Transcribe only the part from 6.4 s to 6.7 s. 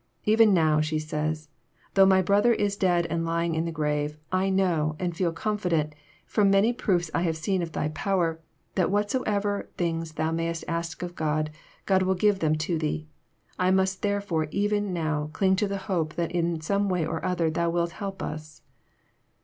the